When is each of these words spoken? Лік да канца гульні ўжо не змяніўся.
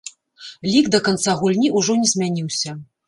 Лік 0.71 0.85
да 0.95 1.01
канца 1.07 1.35
гульні 1.41 1.69
ўжо 1.77 1.97
не 2.03 2.09
змяніўся. 2.13 2.71